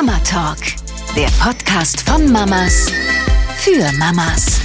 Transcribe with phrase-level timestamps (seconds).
[0.00, 0.58] Mama Talk,
[1.16, 2.86] der Podcast von Mamas
[3.56, 4.57] für Mamas.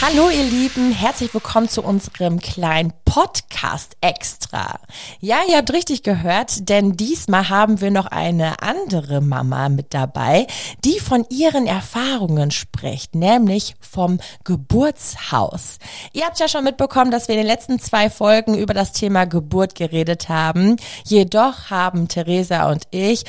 [0.00, 4.78] Hallo ihr Lieben, herzlich willkommen zu unserem kleinen Podcast extra.
[5.18, 10.46] Ja, ihr habt richtig gehört, denn diesmal haben wir noch eine andere Mama mit dabei,
[10.84, 15.78] die von ihren Erfahrungen spricht, nämlich vom Geburtshaus.
[16.12, 19.24] Ihr habt ja schon mitbekommen, dass wir in den letzten zwei Folgen über das Thema
[19.24, 20.76] Geburt geredet haben.
[21.06, 23.24] Jedoch haben Theresa und ich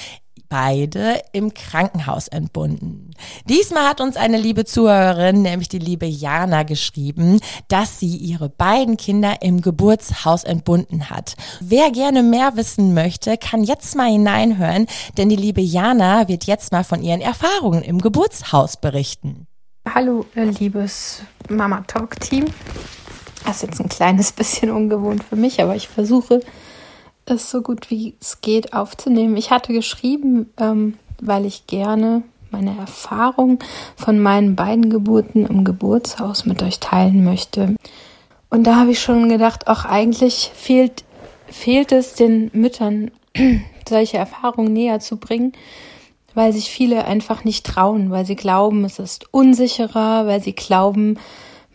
[0.50, 3.12] beide im Krankenhaus entbunden.
[3.46, 8.98] Diesmal hat uns eine liebe Zuhörerin, nämlich die liebe Jana, geschrieben, dass sie ihre beiden
[8.98, 11.36] Kinder im Geburtshaus entbunden hat.
[11.62, 16.72] Wer gerne mehr wissen möchte, kann jetzt mal hineinhören, denn die liebe Jana wird jetzt
[16.72, 19.48] mal von ihren Erfahrungen im Geburtshaus berichten.
[19.88, 22.46] Hallo, liebes Mama Talk Team.
[23.46, 26.42] Das ist jetzt ein kleines bisschen ungewohnt für mich, aber ich versuche
[27.30, 29.38] es so gut wie es geht aufzunehmen.
[29.38, 33.60] Ich hatte geschrieben, ähm, weil ich gerne meine Erfahrung
[33.96, 37.76] von meinen beiden Geburten im Geburtshaus mit euch teilen möchte.
[38.50, 41.04] Und da habe ich schon gedacht, auch eigentlich fehlt,
[41.48, 43.12] fehlt es den Müttern,
[43.88, 45.54] solche Erfahrungen näher zu bringen,
[46.34, 51.18] weil sich viele einfach nicht trauen, weil sie glauben, es ist unsicherer, weil sie glauben,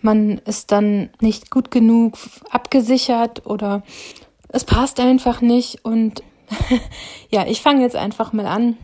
[0.00, 2.18] man ist dann nicht gut genug
[2.50, 3.82] abgesichert oder
[4.54, 6.22] es passt einfach nicht und
[7.28, 8.76] ja, ich fange jetzt einfach mal an.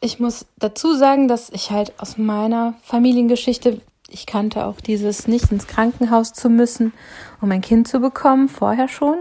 [0.00, 5.52] Ich muss dazu sagen, dass ich halt aus meiner Familiengeschichte, ich kannte auch dieses nicht
[5.52, 6.92] ins Krankenhaus zu müssen,
[7.40, 9.18] um ein Kind zu bekommen, vorher schon.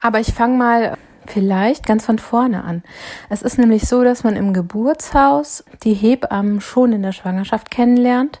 [0.00, 2.82] Aber ich fange mal vielleicht ganz von vorne an.
[3.28, 8.40] Es ist nämlich so, dass man im Geburtshaus die Hebammen schon in der Schwangerschaft kennenlernt.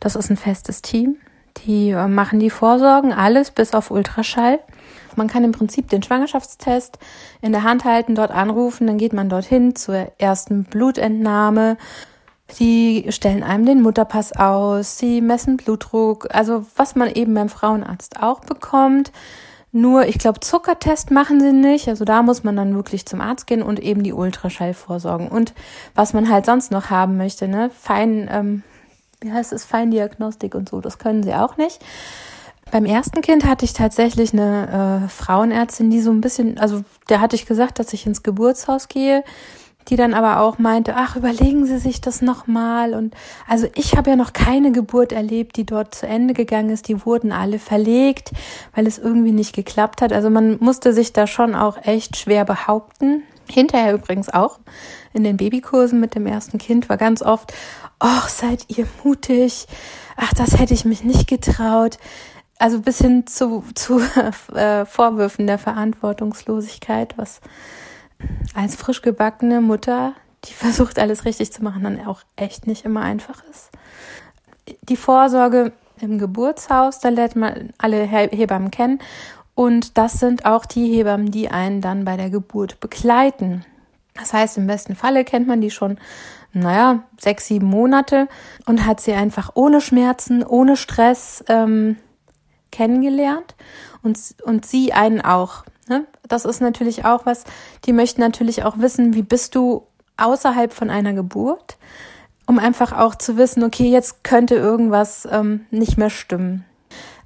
[0.00, 1.16] Das ist ein festes Team.
[1.66, 4.60] Die äh, machen die Vorsorgen, alles bis auf Ultraschall.
[5.16, 6.98] Man kann im Prinzip den Schwangerschaftstest
[7.40, 11.76] in der Hand halten, dort anrufen, dann geht man dorthin zur ersten Blutentnahme.
[12.48, 18.22] Sie stellen einem den Mutterpass aus, sie messen Blutdruck, also was man eben beim Frauenarzt
[18.22, 19.10] auch bekommt.
[19.74, 21.88] Nur, ich glaube, Zuckertest machen sie nicht.
[21.88, 25.28] Also da muss man dann wirklich zum Arzt gehen und eben die Ultraschall vorsorgen.
[25.28, 25.54] Und
[25.94, 27.70] was man halt sonst noch haben möchte, ne?
[27.70, 28.62] Fein, ähm,
[29.22, 31.82] wie heißt es, Feindiagnostik und so, das können sie auch nicht.
[32.72, 37.20] Beim ersten Kind hatte ich tatsächlich eine äh, Frauenärztin, die so ein bisschen, also der
[37.20, 39.24] hatte ich gesagt, dass ich ins Geburtshaus gehe,
[39.88, 42.94] die dann aber auch meinte, ach, überlegen Sie sich das nochmal.
[42.94, 43.14] Und
[43.46, 46.88] also ich habe ja noch keine Geburt erlebt, die dort zu Ende gegangen ist.
[46.88, 48.32] Die wurden alle verlegt,
[48.74, 50.14] weil es irgendwie nicht geklappt hat.
[50.14, 53.22] Also man musste sich da schon auch echt schwer behaupten.
[53.50, 54.60] Hinterher übrigens auch
[55.12, 57.52] in den Babykursen mit dem ersten Kind war ganz oft,
[57.98, 59.66] ach, seid ihr mutig.
[60.16, 61.98] Ach, das hätte ich mich nicht getraut
[62.62, 64.00] also bis hin zu, zu
[64.54, 67.40] äh, Vorwürfen der Verantwortungslosigkeit, was
[68.54, 70.14] als frisch gebackene Mutter,
[70.44, 73.70] die versucht, alles richtig zu machen, dann auch echt nicht immer einfach ist.
[74.88, 79.00] Die Vorsorge im Geburtshaus, da lernt man alle Hebammen kennen.
[79.54, 83.64] Und das sind auch die Hebammen, die einen dann bei der Geburt begleiten.
[84.14, 85.98] Das heißt, im besten Falle kennt man die schon,
[86.52, 88.28] naja, sechs, sieben Monate
[88.66, 91.96] und hat sie einfach ohne Schmerzen, ohne Stress ähm,
[92.72, 93.54] kennengelernt
[94.02, 95.64] und, und sie einen auch.
[95.88, 96.06] Ne?
[96.26, 97.44] Das ist natürlich auch was,
[97.84, 101.76] die möchten natürlich auch wissen, wie bist du außerhalb von einer Geburt,
[102.46, 106.64] um einfach auch zu wissen, okay, jetzt könnte irgendwas ähm, nicht mehr stimmen.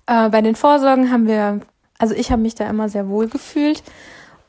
[0.06, 1.60] Äh, bei den Vorsorgen haben wir,
[1.98, 3.82] also ich habe mich da immer sehr wohl gefühlt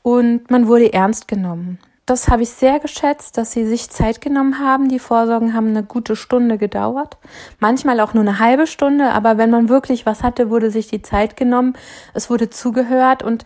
[0.04, 4.60] und man wurde ernst genommen das habe ich sehr geschätzt, dass sie sich Zeit genommen
[4.60, 4.88] haben.
[4.88, 7.18] Die Vorsorgen haben eine gute Stunde gedauert.
[7.60, 11.02] Manchmal auch nur eine halbe Stunde, aber wenn man wirklich was hatte, wurde sich die
[11.02, 11.76] Zeit genommen.
[12.14, 13.44] Es wurde zugehört und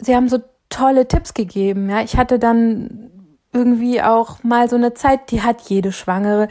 [0.00, 0.38] sie haben so
[0.68, 1.88] tolle Tipps gegeben.
[1.88, 3.08] Ja, ich hatte dann
[3.52, 6.48] irgendwie auch mal so eine Zeit, die hat jede Schwangere.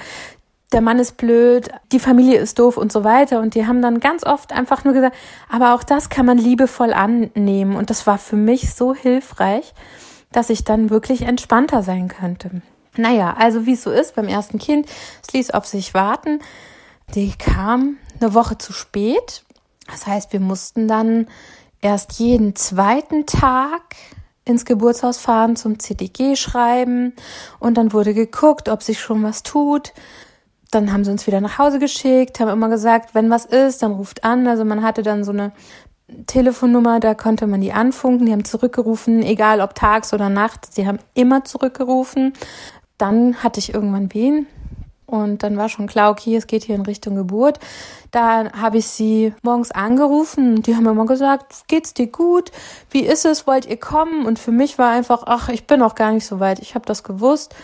[0.72, 3.42] Der Mann ist blöd, die Familie ist doof und so weiter.
[3.42, 5.18] Und die haben dann ganz oft einfach nur gesagt,
[5.52, 7.76] aber auch das kann man liebevoll annehmen.
[7.76, 9.74] Und das war für mich so hilfreich
[10.36, 12.62] dass ich dann wirklich entspannter sein könnte.
[12.98, 14.88] Naja, also wie es so ist beim ersten Kind,
[15.26, 16.40] es ließ auf sich warten.
[17.14, 19.46] Die kam eine Woche zu spät.
[19.88, 21.28] Das heißt, wir mussten dann
[21.82, 23.96] erst jeden zweiten Tag
[24.44, 27.14] ins Geburtshaus fahren zum CDG schreiben
[27.60, 29.94] und dann wurde geguckt, ob sich schon was tut.
[30.70, 33.94] Dann haben sie uns wieder nach Hause geschickt, haben immer gesagt, wenn was ist, dann
[33.94, 34.48] ruft an.
[34.48, 35.54] Also man hatte dann so eine
[36.28, 40.88] Telefonnummer, da konnte man die anfunken, die haben zurückgerufen, egal ob tags oder nachts, die
[40.88, 42.34] haben immer zurückgerufen.
[42.98, 44.48] Dann hatte ich irgendwann wen,
[45.08, 47.60] Und dann war schon klar, okay, es geht hier in Richtung Geburt.
[48.12, 52.52] Da habe ich sie morgens angerufen die haben immer gesagt, geht's dir gut?
[52.90, 53.46] Wie ist es?
[53.46, 54.26] Wollt ihr kommen?
[54.26, 56.60] Und für mich war einfach, ach, ich bin noch gar nicht so weit.
[56.60, 57.56] Ich habe das gewusst.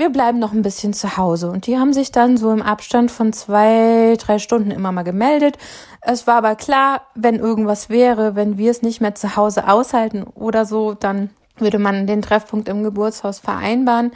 [0.00, 1.50] Wir bleiben noch ein bisschen zu Hause.
[1.50, 5.58] Und die haben sich dann so im Abstand von zwei, drei Stunden immer mal gemeldet.
[6.00, 10.22] Es war aber klar, wenn irgendwas wäre, wenn wir es nicht mehr zu Hause aushalten
[10.22, 14.12] oder so, dann würde man den Treffpunkt im Geburtshaus vereinbaren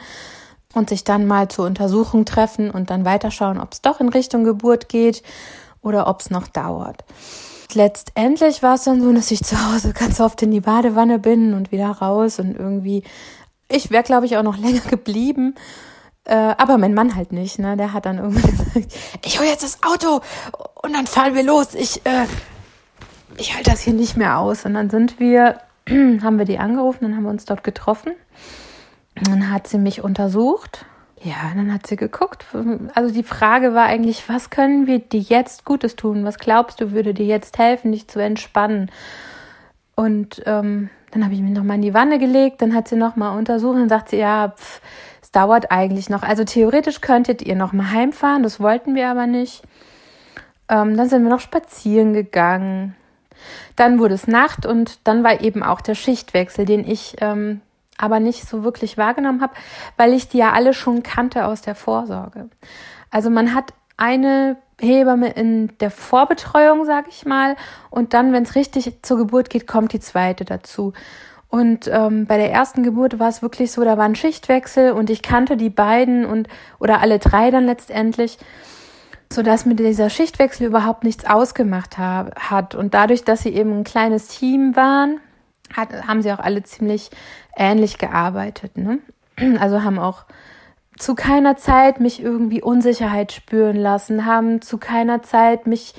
[0.73, 4.43] und sich dann mal zur Untersuchung treffen und dann weiterschauen, ob es doch in Richtung
[4.43, 5.21] Geburt geht
[5.83, 7.03] oder ob es noch dauert.
[7.75, 11.53] Letztendlich war es dann so, dass ich zu Hause ganz oft in die Badewanne bin
[11.53, 13.03] und wieder raus und irgendwie,
[13.69, 15.55] ich wäre glaube ich auch noch länger geblieben.
[16.25, 17.77] Äh, aber mein Mann halt nicht, ne?
[17.77, 20.21] Der hat dann irgendwie gesagt, ich hole jetzt das Auto
[20.81, 21.75] und dann fahren wir los.
[21.75, 22.25] Ich, äh,
[23.37, 24.65] ich halte das hier nicht mehr aus.
[24.65, 25.59] Und dann sind wir,
[25.89, 28.13] haben wir die angerufen, dann haben wir uns dort getroffen.
[29.23, 30.85] Dann hat sie mich untersucht.
[31.21, 32.45] Ja, dann hat sie geguckt.
[32.93, 36.25] Also die Frage war eigentlich, was können wir dir jetzt Gutes tun?
[36.25, 38.91] Was glaubst du, würde dir jetzt helfen, dich zu entspannen?
[39.95, 43.37] Und ähm, dann habe ich mich nochmal in die Wanne gelegt, dann hat sie nochmal
[43.37, 44.81] untersucht und sagt sie, ja, pff,
[45.21, 46.23] es dauert eigentlich noch.
[46.23, 49.63] Also theoretisch könntet ihr nochmal heimfahren, das wollten wir aber nicht.
[50.67, 52.97] Ähm, dann sind wir noch spazieren gegangen.
[53.77, 57.61] Dann wurde es Nacht und dann war eben auch der Schichtwechsel, den ich ähm,
[57.97, 59.53] aber nicht so wirklich wahrgenommen habe,
[59.95, 62.49] weil ich die ja alle schon kannte aus der Vorsorge.
[63.09, 67.55] Also man hat eine Hebamme in der Vorbetreuung, sag ich mal,
[67.89, 70.93] und dann, wenn es richtig zur Geburt geht, kommt die zweite dazu.
[71.47, 75.09] Und ähm, bei der ersten Geburt war es wirklich so, da war ein Schichtwechsel und
[75.09, 76.49] ich kannte die beiden und
[76.79, 78.37] oder alle drei dann letztendlich,
[79.31, 82.75] so dass mir dieser Schichtwechsel überhaupt nichts ausgemacht hab, hat.
[82.75, 85.19] Und dadurch, dass sie eben ein kleines Team waren,
[85.73, 87.09] hat, haben sie auch alle ziemlich
[87.55, 88.77] ähnlich gearbeitet.
[88.77, 88.99] Ne?
[89.59, 90.25] Also haben auch
[90.97, 95.93] zu keiner Zeit mich irgendwie Unsicherheit spüren lassen, haben zu keiner Zeit mich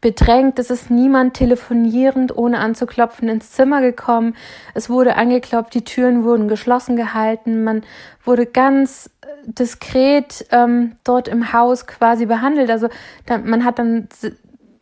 [0.00, 0.58] bedrängt.
[0.58, 4.34] Es ist niemand telefonierend, ohne anzuklopfen, ins Zimmer gekommen.
[4.74, 7.64] Es wurde angeklopft, die Türen wurden geschlossen gehalten.
[7.64, 7.82] Man
[8.24, 9.10] wurde ganz
[9.46, 12.70] diskret ähm, dort im Haus quasi behandelt.
[12.70, 12.88] Also
[13.26, 14.08] da, man hat dann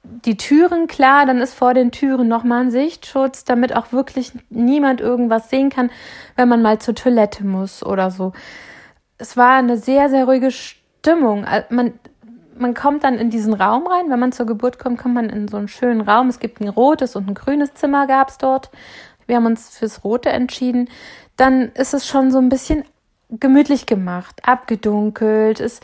[0.02, 5.00] die Türen klar, dann ist vor den Türen nochmal ein Sichtschutz, damit auch wirklich niemand
[5.00, 5.90] irgendwas sehen kann,
[6.36, 8.32] wenn man mal zur Toilette muss oder so.
[9.20, 11.46] Es war eine sehr, sehr ruhige Stimmung.
[11.68, 11.92] Man,
[12.56, 14.10] man kommt dann in diesen Raum rein.
[14.10, 16.28] Wenn man zur Geburt kommt, kommt man in so einen schönen Raum.
[16.28, 18.70] Es gibt ein rotes und ein grünes Zimmer gab es dort.
[19.26, 20.88] Wir haben uns fürs rote entschieden.
[21.36, 22.84] Dann ist es schon so ein bisschen
[23.30, 25.60] gemütlich gemacht, abgedunkelt.
[25.60, 25.80] Es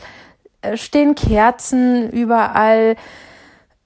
[0.61, 2.95] äh, stehen Kerzen überall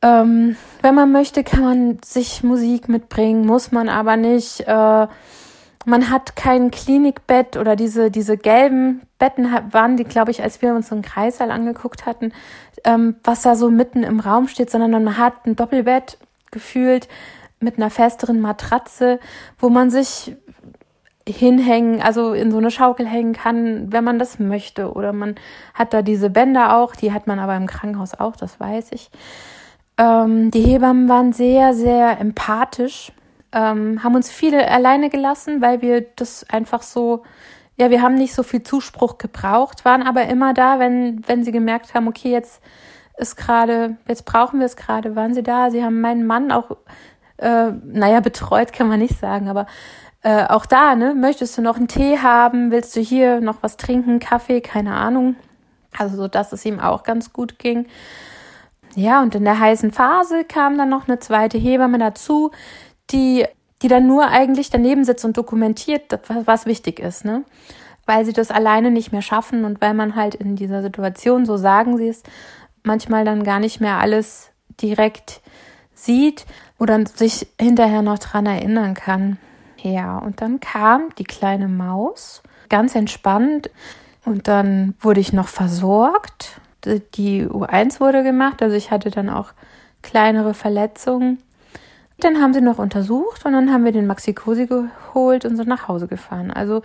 [0.02, 4.62] ähm, wenn man möchte, kann man sich Musik mitbringen, muss man aber nicht.
[4.62, 5.08] Äh,
[5.86, 10.74] man hat kein Klinikbett oder diese, diese gelben Betten waren die, glaube ich, als wir
[10.74, 12.34] uns so einen Kreissaal angeguckt hatten,
[12.84, 16.18] ähm, was da so mitten im Raum steht, sondern man hat ein Doppelbett
[16.52, 17.08] gefühlt
[17.60, 19.20] mit einer festeren Matratze,
[19.60, 20.36] wo man sich
[21.28, 24.92] hinhängen, also in so eine Schaukel hängen kann, wenn man das möchte.
[24.94, 25.36] Oder man
[25.74, 29.12] hat da diese Bänder auch, die hat man aber im Krankenhaus auch, das weiß ich.
[29.98, 33.12] Ähm, die Hebammen waren sehr, sehr empathisch,
[33.52, 37.24] ähm, haben uns viele alleine gelassen, weil wir das einfach so,
[37.78, 41.52] ja, wir haben nicht so viel Zuspruch gebraucht, waren aber immer da, wenn, wenn sie
[41.52, 42.62] gemerkt haben, okay, jetzt
[43.18, 45.70] ist gerade, jetzt brauchen wir es gerade, waren sie da.
[45.70, 46.78] Sie haben meinen Mann auch,
[47.38, 49.68] äh, naja, betreut kann man nicht sagen, aber
[50.24, 52.72] äh, auch da, ne, möchtest du noch einen Tee haben?
[52.72, 54.20] Willst du hier noch was trinken?
[54.20, 54.62] Kaffee?
[54.62, 55.36] Keine Ahnung.
[55.98, 57.88] Also so, dass es ihm auch ganz gut ging.
[58.96, 62.52] Ja, und in der heißen Phase kam dann noch eine zweite Hebamme dazu,
[63.12, 63.46] die,
[63.82, 67.44] die dann nur eigentlich daneben sitzt und dokumentiert, was wichtig ist, ne?
[68.06, 71.58] Weil sie das alleine nicht mehr schaffen und weil man halt in dieser Situation, so
[71.58, 72.24] sagen sie es,
[72.84, 74.50] manchmal dann gar nicht mehr alles
[74.82, 75.42] direkt
[75.94, 76.46] sieht
[76.80, 79.38] oder sich hinterher noch dran erinnern kann.
[79.78, 83.70] Ja, und dann kam die kleine Maus, ganz entspannt,
[84.24, 89.54] und dann wurde ich noch versorgt die U1 wurde gemacht, also ich hatte dann auch
[90.02, 91.42] kleinere Verletzungen.
[92.22, 95.68] Dann haben sie noch untersucht und dann haben wir den Maxi Cosi geholt und sind
[95.68, 96.52] nach Hause gefahren.
[96.52, 96.84] Also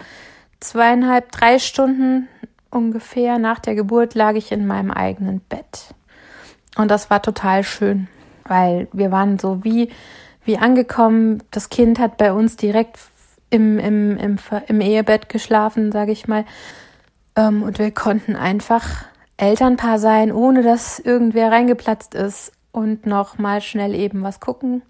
[0.60, 2.26] zweieinhalb, drei Stunden
[2.70, 5.94] ungefähr nach der Geburt lag ich in meinem eigenen Bett.
[6.76, 8.08] Und das war total schön,
[8.44, 9.90] weil wir waren so wie,
[10.44, 11.42] wie angekommen.
[11.50, 12.98] Das Kind hat bei uns direkt
[13.50, 14.38] im, im, im,
[14.68, 16.46] im Ehebett geschlafen, sage ich mal.
[17.36, 19.04] Ähm, und wir konnten einfach
[19.36, 24.80] Elternpaar sein, ohne dass irgendwer reingeplatzt ist und noch mal schnell eben was gucken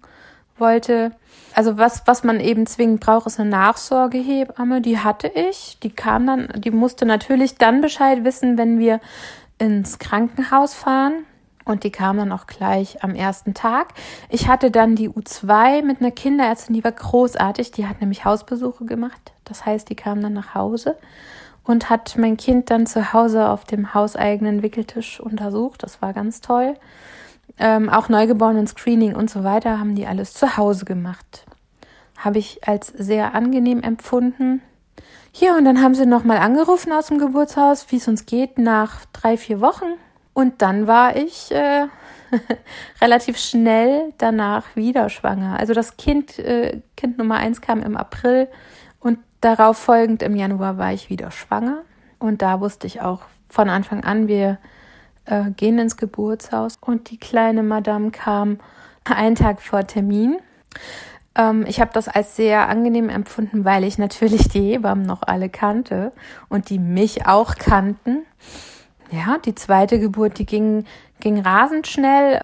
[0.59, 1.11] wollte.
[1.53, 4.81] Also was, was man eben zwingend braucht, ist eine Nachsorgehebamme.
[4.81, 5.79] Die hatte ich.
[5.81, 8.99] Die kam dann, die musste natürlich dann Bescheid wissen, wenn wir
[9.57, 11.25] ins Krankenhaus fahren.
[11.65, 13.87] Und die kam dann auch gleich am ersten Tag.
[14.29, 17.71] Ich hatte dann die U2 mit einer Kinderärztin, die war großartig.
[17.71, 19.33] Die hat nämlich Hausbesuche gemacht.
[19.43, 20.97] Das heißt, die kam dann nach Hause
[21.65, 25.83] und hat mein Kind dann zu Hause auf dem hauseigenen Wickeltisch untersucht.
[25.83, 26.75] Das war ganz toll.
[27.59, 31.45] Ähm, auch Neugeborenen Screening und so weiter haben die alles zu Hause gemacht.
[32.17, 34.61] Habe ich als sehr angenehm empfunden.
[35.33, 39.05] Ja, und dann haben sie nochmal angerufen aus dem Geburtshaus, wie es uns geht, nach
[39.13, 39.85] drei, vier Wochen.
[40.33, 41.87] Und dann war ich äh,
[43.01, 45.57] relativ schnell danach wieder schwanger.
[45.59, 48.47] Also das Kind, äh, Kind Nummer eins kam im April
[48.99, 51.79] und darauf folgend im Januar war ich wieder schwanger.
[52.19, 54.57] Und da wusste ich auch von Anfang an, wir
[55.27, 56.77] äh, gehen ins Geburtshaus.
[56.81, 58.59] Und die kleine Madame kam
[59.03, 60.37] einen Tag vor Termin.
[61.35, 65.49] Ähm, ich habe das als sehr angenehm empfunden, weil ich natürlich die Hebammen noch alle
[65.49, 66.11] kannte
[66.49, 68.25] und die mich auch kannten
[69.11, 70.85] ja, die zweite Geburt, die ging,
[71.19, 72.41] ging rasend schnell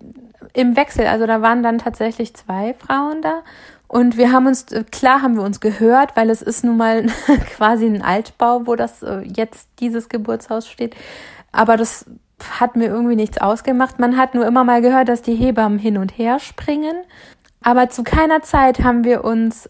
[0.54, 1.08] im Wechsel.
[1.08, 3.44] Also da waren dann tatsächlich zwei Frauen da.
[3.88, 7.06] Und wir haben uns, klar haben wir uns gehört, weil es ist nun mal
[7.56, 10.96] quasi ein Altbau, wo das äh, jetzt dieses Geburtshaus steht.
[11.52, 12.06] Aber das
[12.60, 14.00] hat mir irgendwie nichts ausgemacht.
[14.00, 16.96] Man hat nur immer mal gehört, dass die Hebammen hin und her springen.
[17.62, 19.70] Aber zu keiner Zeit haben wir uns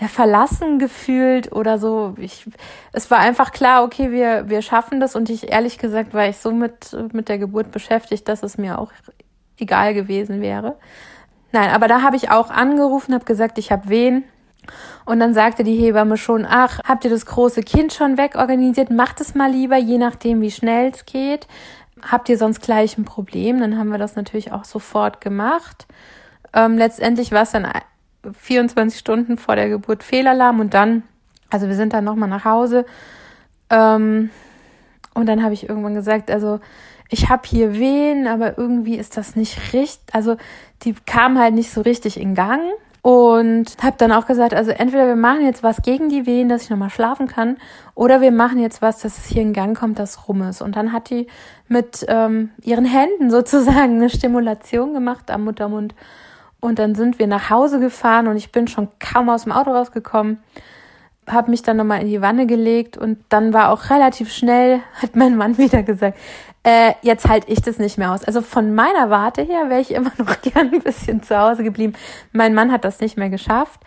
[0.00, 2.14] ja, verlassen gefühlt oder so.
[2.18, 2.46] Ich,
[2.92, 6.38] es war einfach klar, okay, wir, wir schaffen das und ich ehrlich gesagt war ich
[6.38, 8.90] so mit, mit der Geburt beschäftigt, dass es mir auch
[9.58, 10.76] egal gewesen wäre.
[11.52, 14.24] Nein, aber da habe ich auch angerufen, habe gesagt, ich habe wen.
[15.04, 18.90] Und dann sagte die Hebamme schon, ach, habt ihr das große Kind schon wegorganisiert?
[18.90, 21.46] Macht es mal lieber, je nachdem, wie schnell es geht.
[22.00, 23.60] Habt ihr sonst gleich ein Problem?
[23.60, 25.86] Dann haben wir das natürlich auch sofort gemacht.
[26.54, 27.66] Ähm, letztendlich war es dann
[28.30, 31.02] 24 Stunden vor der Geburt Fehlalarm und dann,
[31.50, 32.86] also wir sind dann nochmal nach Hause
[33.70, 34.30] ähm,
[35.14, 36.60] und dann habe ich irgendwann gesagt, also
[37.08, 40.36] ich habe hier Wehen, aber irgendwie ist das nicht richtig, also
[40.82, 42.62] die kam halt nicht so richtig in Gang
[43.02, 46.62] und habe dann auch gesagt, also entweder wir machen jetzt was gegen die Wehen, dass
[46.62, 47.58] ich nochmal schlafen kann,
[47.94, 50.62] oder wir machen jetzt was, dass es hier in Gang kommt, das rum ist.
[50.62, 51.26] Und dann hat die
[51.68, 55.94] mit ähm, ihren Händen sozusagen eine Stimulation gemacht am Muttermund
[56.60, 59.72] und dann sind wir nach Hause gefahren und ich bin schon kaum aus dem Auto
[59.72, 60.38] rausgekommen,
[61.26, 65.16] habe mich dann nochmal in die Wanne gelegt und dann war auch relativ schnell, hat
[65.16, 66.18] mein Mann wieder gesagt,
[66.64, 68.24] äh, jetzt halte ich das nicht mehr aus.
[68.24, 71.94] Also von meiner Warte her wäre ich immer noch gern ein bisschen zu Hause geblieben.
[72.32, 73.80] Mein Mann hat das nicht mehr geschafft.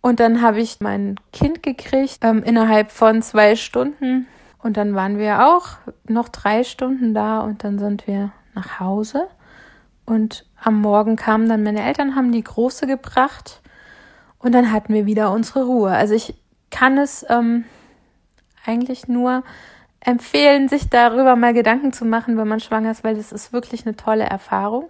[0.00, 4.26] Und dann habe ich mein Kind gekriegt ähm, innerhalb von zwei Stunden.
[4.62, 5.76] Und dann waren wir auch
[6.06, 9.28] noch drei Stunden da und dann sind wir nach Hause.
[10.06, 13.62] Und am Morgen kamen dann meine Eltern, haben die Große gebracht
[14.38, 15.90] und dann hatten wir wieder unsere Ruhe.
[15.90, 16.34] Also ich
[16.74, 17.64] kann es ähm,
[18.66, 19.44] eigentlich nur
[20.00, 23.86] empfehlen, sich darüber mal Gedanken zu machen, wenn man schwanger ist, weil das ist wirklich
[23.86, 24.88] eine tolle Erfahrung.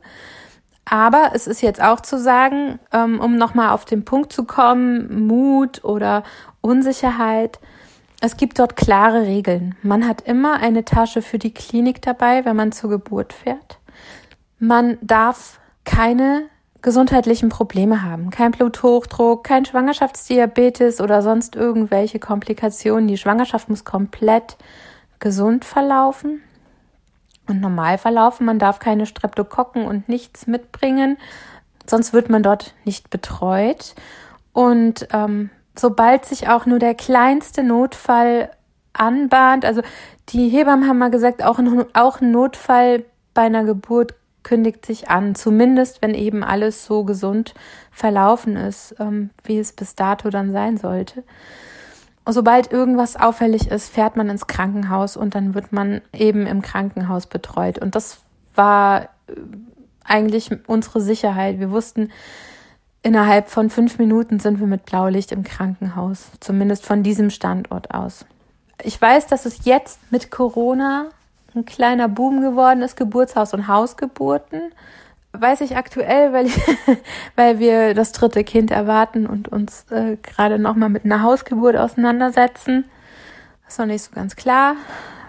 [0.87, 5.26] Aber es ist jetzt auch zu sagen, ähm, um nochmal auf den Punkt zu kommen,
[5.26, 6.25] Mut oder
[6.62, 7.61] Unsicherheit.
[8.21, 9.76] Es gibt dort klare Regeln.
[9.83, 13.79] Man hat immer eine Tasche für die Klinik dabei, wenn man zur Geburt fährt.
[14.59, 16.49] Man darf keine
[16.85, 18.29] gesundheitlichen Probleme haben.
[18.29, 23.09] Kein Bluthochdruck, kein Schwangerschaftsdiabetes oder sonst irgendwelche Komplikationen.
[23.09, 24.59] Die Schwangerschaft muss komplett
[25.19, 26.43] gesund verlaufen
[27.49, 28.45] und normal verlaufen.
[28.45, 31.17] Man darf keine Streptokokken und nichts mitbringen,
[31.87, 33.95] sonst wird man dort nicht betreut.
[34.53, 38.50] Und ähm, sobald sich auch nur der kleinste Notfall
[38.93, 39.81] anbahnt, also
[40.29, 44.12] die Hebammen haben mal gesagt, auch ein, auch ein Notfall bei einer Geburt
[44.44, 47.54] kündigt sich an, zumindest wenn eben alles so gesund
[47.90, 51.24] verlaufen ist, ähm, wie es bis dato dann sein sollte.
[52.26, 57.26] Sobald irgendwas auffällig ist, fährt man ins Krankenhaus und dann wird man eben im Krankenhaus
[57.26, 57.78] betreut.
[57.78, 58.18] Und das
[58.54, 59.34] war äh,
[60.04, 61.58] eigentlich unsere Sicherheit.
[61.58, 62.10] Wir wussten,
[63.02, 68.24] innerhalb von fünf Minuten sind wir mit Blaulicht im Krankenhaus, zumindest von diesem Standort aus.
[68.82, 71.10] Ich weiß, dass es jetzt mit Corona
[71.54, 74.73] ein kleiner Boom geworden ist, Geburtshaus- und Hausgeburten.
[75.32, 76.46] Weiß ich aktuell, weil,
[77.37, 82.84] weil wir das dritte Kind erwarten und uns äh, gerade nochmal mit einer Hausgeburt auseinandersetzen.
[83.66, 84.76] Ist noch nicht so ganz klar,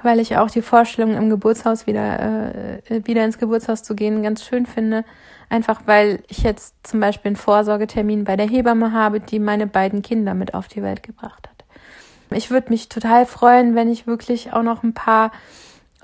[0.04, 2.52] weil ich auch die Vorstellung, im Geburtshaus wieder,
[2.90, 5.06] äh, wieder ins Geburtshaus zu gehen, ganz schön finde.
[5.50, 10.02] Einfach weil ich jetzt zum Beispiel einen Vorsorgetermin bei der Hebamme habe, die meine beiden
[10.02, 11.56] Kinder mit auf die Welt gebracht hat.
[12.32, 15.32] Ich würde mich total freuen, wenn ich wirklich auch noch ein paar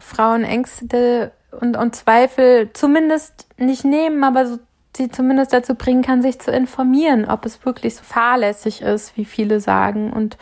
[0.02, 4.60] Frauen Ängste und, und Zweifel zumindest nicht nehmen, aber so,
[4.96, 9.26] sie zumindest dazu bringen kann, sich zu informieren, ob es wirklich so fahrlässig ist, wie
[9.26, 10.12] viele sagen.
[10.12, 10.38] Und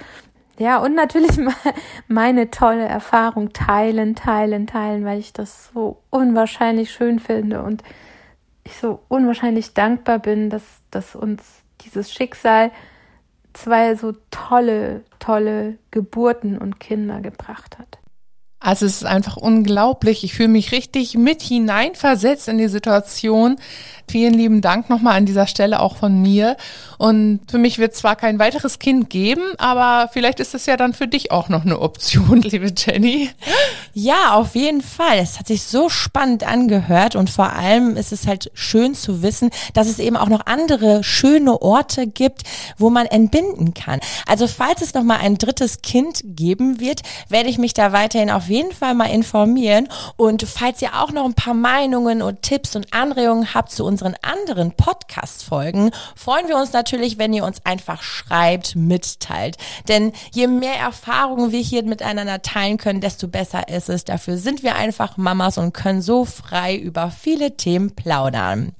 [0.57, 1.39] Ja, und natürlich
[2.07, 7.83] meine tolle Erfahrung teilen, teilen, teilen, weil ich das so unwahrscheinlich schön finde und
[8.63, 11.43] ich so unwahrscheinlich dankbar bin, dass, dass uns
[11.81, 12.71] dieses Schicksal
[13.53, 17.98] zwei so tolle, tolle Geburten und Kinder gebracht hat.
[18.59, 20.23] Also es ist einfach unglaublich.
[20.23, 23.57] Ich fühle mich richtig mit hineinversetzt in die Situation.
[24.09, 26.57] Vielen lieben Dank nochmal an dieser Stelle auch von mir.
[26.97, 30.93] Und für mich wird zwar kein weiteres Kind geben, aber vielleicht ist es ja dann
[30.93, 33.29] für dich auch noch eine Option, liebe Jenny.
[33.93, 35.19] Ja, auf jeden Fall.
[35.19, 39.51] Es hat sich so spannend angehört und vor allem ist es halt schön zu wissen,
[39.75, 42.41] dass es eben auch noch andere schöne Orte gibt,
[42.79, 43.99] wo man entbinden kann.
[44.27, 48.49] Also falls es nochmal ein drittes Kind geben wird, werde ich mich da weiterhin auf
[48.49, 49.87] jeden Fall mal informieren.
[50.17, 54.15] Und falls ihr auch noch ein paar Meinungen und Tipps und Anregungen habt zu unseren
[54.21, 59.57] anderen Podcast-Folgen, freuen wir uns natürlich, wenn ihr uns einfach schreibt, mitteilt.
[59.87, 64.05] Denn je mehr Erfahrungen wir hier miteinander teilen können, desto besser ist es.
[64.05, 68.73] Dafür sind wir einfach Mamas und können so frei über viele Themen plaudern.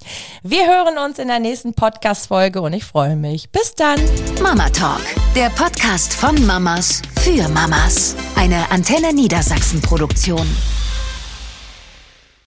[0.43, 3.49] Wir hören uns in der nächsten Podcast-Folge und ich freue mich.
[3.49, 3.99] Bis dann.
[4.41, 5.01] Mama Talk,
[5.35, 8.15] der Podcast von Mamas für Mamas.
[8.35, 10.47] Eine Antenne Niedersachsen Produktion.